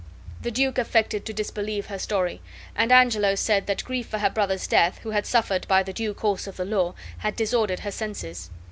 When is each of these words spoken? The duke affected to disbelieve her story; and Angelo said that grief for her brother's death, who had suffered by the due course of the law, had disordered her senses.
The 0.41 0.49
duke 0.49 0.79
affected 0.79 1.27
to 1.27 1.31
disbelieve 1.33 1.85
her 1.85 1.99
story; 1.99 2.41
and 2.75 2.91
Angelo 2.91 3.35
said 3.35 3.67
that 3.67 3.83
grief 3.83 4.07
for 4.07 4.17
her 4.17 4.31
brother's 4.31 4.65
death, 4.65 4.97
who 5.03 5.11
had 5.11 5.27
suffered 5.27 5.67
by 5.67 5.83
the 5.83 5.93
due 5.93 6.15
course 6.15 6.47
of 6.47 6.57
the 6.57 6.65
law, 6.65 6.95
had 7.19 7.35
disordered 7.35 7.81
her 7.81 7.91
senses. 7.91 8.49